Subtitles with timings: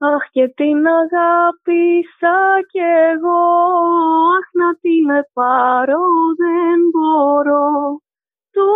[0.00, 2.38] Αχ και την αγάπησα
[2.70, 3.42] κι εγώ,
[4.38, 6.04] αχ να την πάρω
[6.42, 8.00] δεν μπορώ.
[8.56, 8.68] Το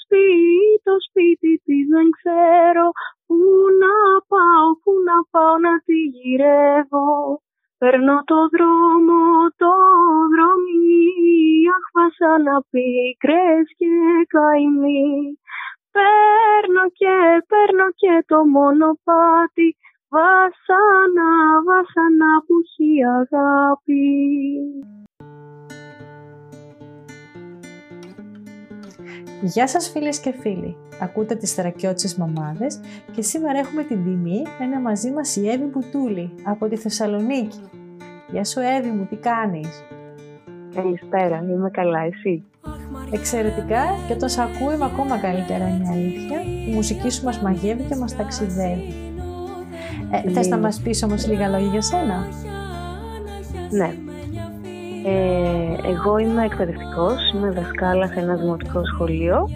[0.00, 2.86] σπίτι, το σπίτι της δεν ξέρω,
[3.26, 3.38] πού
[3.82, 3.96] να
[4.30, 7.12] πάω, πού να πάω να τη γυρεύω.
[7.78, 9.20] Παίρνω το δρόμο,
[9.62, 9.72] το
[10.32, 11.04] δρόμι,
[11.76, 13.94] αχ βασάνα πίκρες και
[14.34, 15.38] καημοί.
[15.94, 17.14] Παίρνω και
[17.50, 19.68] παίρνω και το μονοπάτι,
[20.14, 21.30] Βάσανα,
[21.66, 24.06] βάσανα που έχει αγάπη.
[29.42, 30.76] Γεια σας φίλες και φίλοι.
[31.00, 32.80] Ακούτε τις θερακιώτισες μαμάδες
[33.12, 37.60] και σήμερα έχουμε την τιμή να είναι μαζί μας η Εύη Μπουτούλη από τη Θεσσαλονίκη.
[38.28, 39.84] Γεια σου Εύη μου, τι κάνεις;
[40.74, 42.44] Καλησπέρα, είμαι καλά, εσύ;
[43.10, 46.40] Εξαιρετικά και όταν σε ακούω είμαι ακόμα καλύτερα, είναι αλήθεια.
[46.68, 49.13] Η μουσική σου μας μαγεύει και μας ταξιδεύει.
[50.24, 52.26] Ε, θες να μας πεις όμως λίγα λόγια για σένα;
[53.70, 53.94] Ναι.
[55.06, 59.48] Ε, εγώ είμαι εκπαιδευτικός, είμαι δασκάλα σε ένα δημοτικό σχολείο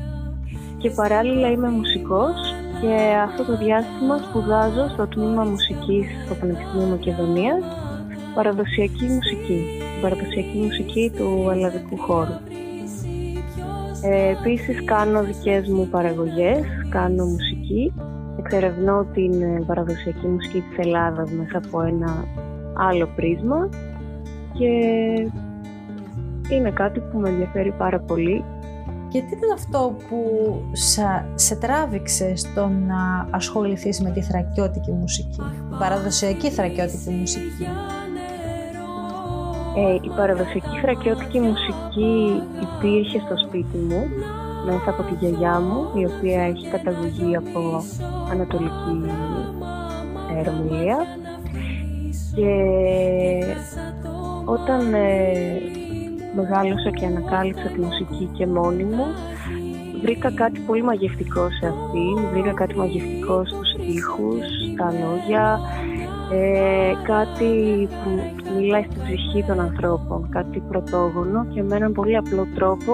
[0.79, 2.33] και παράλληλα είμαι μουσικός
[2.81, 7.64] και αυτό το διάστημα σπουδάζω στο τμήμα μουσικής στο Πανεπιστήμιο Μακεδονίας
[8.34, 9.61] παραδοσιακή μουσική,
[10.01, 12.36] παραδοσιακή μουσική του ελλαδικού χώρου.
[14.03, 17.92] Ε, επίσης κάνω δικές μου παραγωγές, κάνω μουσική
[18.39, 22.25] εξερευνώ την ε, παραδοσιακή μουσική της Ελλάδας μέσα από ένα
[22.75, 23.69] άλλο πρίσμα
[24.53, 24.70] και
[26.55, 28.45] είναι κάτι που με ενδιαφέρει πάρα πολύ.
[29.08, 30.20] Και τι ήταν αυτό που
[31.34, 35.41] σε τράβηξε στο να ασχοληθείς με τη θρακιώτικη μουσική,
[35.73, 37.67] η παραδοσιακή θρακιώτικη μουσική;
[39.77, 44.06] Ε, η παραδοσιακή θρακιώτικη μουσική υπήρχε στο σπίτι μου
[44.67, 47.83] μέσα από τη γιαγιά μου, η οποία έχει καταγωγή από
[48.31, 48.97] Ανατολική
[50.45, 50.98] Ρωμιλία.
[52.34, 52.53] Και
[54.45, 55.61] όταν ε,
[56.34, 59.07] μεγάλωσα και ανακάλυψα τη μουσική και μόνη μου,
[60.02, 65.61] βρήκα κάτι πολύ μαγευτικό σε αυτήν, βρήκα κάτι μαγευτικό στους ήχους, στα λόγια,
[66.33, 67.52] ε, κάτι
[68.05, 68.11] που
[68.58, 72.92] μιλάει στην ψυχή των ανθρώπων, κάτι πρωτόγονο και με έναν πολύ απλό τρόπο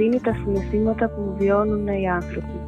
[0.00, 2.58] δίνει τα συναισθήματα που βιώνουν οι άνθρωποι.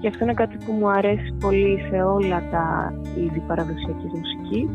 [0.00, 4.68] Και αυτό είναι κάτι που μου αρέσει πολύ σε όλα τα είδη παραδοσιακής μουσικής.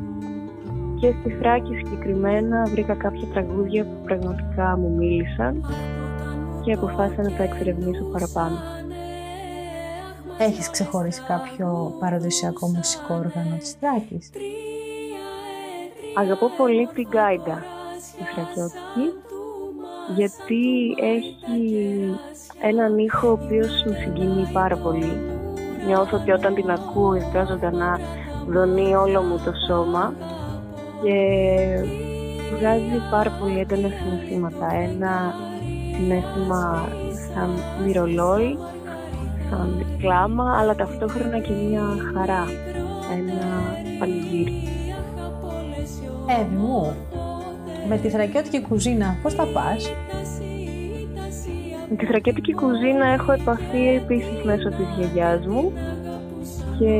[1.00, 5.66] Και στη Θράκη συγκεκριμένα βρήκα κάποια τραγούδια που πραγματικά μου μίλησαν
[6.64, 8.58] και αποφάσισα να τα εξερευνήσω παραπάνω.
[10.38, 14.30] Έχεις ξεχωρίσει κάποιο παραδοσιακό μουσικό όργανο της Θράκης;
[16.18, 17.64] Αγαπώ πολύ την Γκάιντα,
[18.18, 19.23] τη Θρακιώτικη
[20.16, 22.18] γιατί έχει
[22.62, 25.12] έναν ήχο ο οποίος με συγκινεί πάρα πολύ.
[25.88, 28.00] Νιώθω ότι όταν την ακούω εστιάζοντα να
[28.48, 30.14] δονεί όλο μου το σώμα
[31.04, 31.18] και
[32.58, 34.74] βγάζει πάρα πολύ έντονα συναισθήματα.
[34.74, 35.34] Ένα
[35.96, 36.90] συνέστημα
[37.34, 37.50] σαν
[37.86, 38.58] μυρολόι,
[39.50, 41.82] σαν κλάμα, αλλά ταυτόχρονα και μια
[42.14, 42.44] χαρά,
[43.18, 43.46] ένα
[44.00, 44.68] πανηγύρι.
[46.28, 46.96] Ε, μου,
[47.90, 49.94] με τη θρακιώτικη κουζίνα πώς θα πας;
[51.90, 55.74] Με τη θρακιώτικη κουζίνα έχω επαφή επίσης μέσω της γιαγιάς μου
[56.80, 56.96] και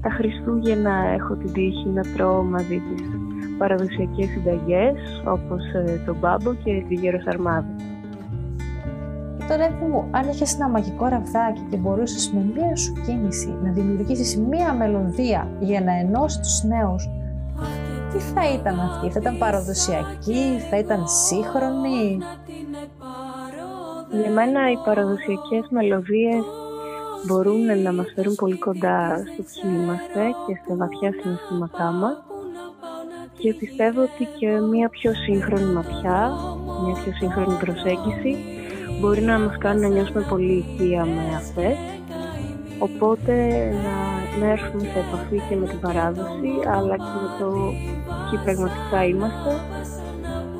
[0.00, 3.02] τα Χριστούγεννα έχω την τύχη να τρώω μαζί της
[3.58, 7.74] παραδοσιακές συνταγές όπως ε, το μπάμπο και τη γεροσαρμάδα.
[9.48, 14.38] Τώρα, μου, αν είχες ένα μαγικό ραβδάκι και μπορούσες με μία σου κίνηση να δημιουργήσεις
[14.38, 17.08] μία μελωδία για να ενώσεις τους νέους
[18.14, 22.18] τι θα ήταν αυτή, θα ήταν παραδοσιακή, θα ήταν σύγχρονη.
[24.10, 26.44] Για μένα οι παραδοσιακές μελωδίες
[27.26, 32.16] μπορούν να μας φέρουν πολύ κοντά στο ποιοι είμαστε και στα βαθιά συναισθήματά μας
[33.38, 36.30] και πιστεύω ότι και μια πιο σύγχρονη ματιά,
[36.84, 38.36] μια πιο σύγχρονη προσέγγιση
[39.00, 41.76] μπορεί να μας κάνει να νιώσουμε πολύ οικία με αυτές
[42.86, 43.34] οπότε
[43.84, 43.96] να,
[44.40, 47.48] να έρθουμε σε επαφή και με την παράδοση αλλά και με το
[48.30, 49.50] ποιοι πραγματικά είμαστε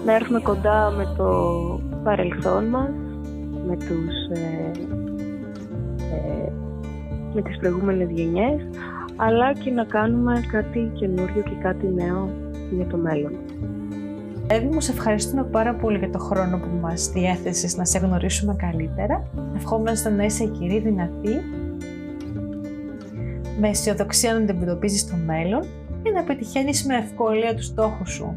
[0.07, 1.29] να έρθουμε κοντά με το
[2.05, 2.91] παρελθόν μας
[3.67, 4.71] με, τους, ε,
[6.15, 6.53] ε,
[7.35, 8.61] με τις προηγούμενες γενιές
[9.17, 12.31] αλλά και να κάνουμε κάτι καινούριο και κάτι νέο
[12.71, 13.33] για το μέλλον.
[14.47, 18.55] Εύη μου, σε ευχαριστούμε πάρα πολύ για το χρόνο που μας διέθεσες να σε γνωρίσουμε
[18.59, 19.27] καλύτερα.
[19.57, 21.41] Ευχόμαστε να είσαι κυρία δυνατή,
[23.61, 25.63] με αισιοδοξία να αντιμετωπίζεις το μέλλον
[26.03, 28.37] και να πετυχαίνεις με ευκολία τους στόχους σου.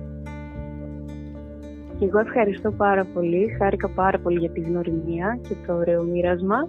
[1.99, 3.55] Και εγώ ευχαριστώ πάρα πολύ.
[3.57, 6.67] Χάρηκα πάρα πολύ για τη γνωριμία και το ωραίο μοίρασμα.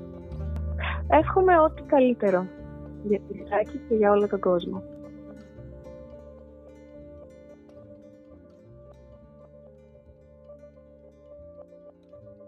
[1.09, 2.47] Εύχομαι ό,τι καλύτερο
[3.09, 4.83] για τη Σάκη και για όλο τον κόσμο.